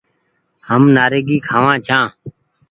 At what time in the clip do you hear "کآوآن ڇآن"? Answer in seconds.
1.47-2.05